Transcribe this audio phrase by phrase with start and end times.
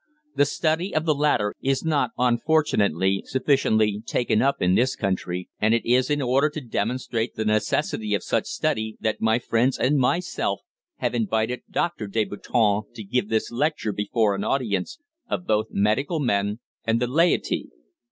[0.35, 5.75] The study of the latter is not, unfortunately, sufficiently taken up in this country, and
[5.75, 9.99] it is in order to demonstrate the necessity of such study that my friends and
[9.99, 10.61] myself
[10.95, 14.97] have invited Doctor Deboutin to give this lecture before an audience
[15.29, 17.69] of both medical men and the laity.